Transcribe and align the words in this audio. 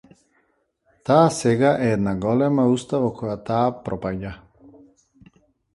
Таа 1.09 1.27
сега 1.39 1.71
е 1.89 1.91
една 1.97 2.15
голема 2.25 2.67
уста 2.79 3.03
во 3.05 3.13
која 3.21 3.37
таа 3.53 3.71
пропаѓа. 3.87 4.35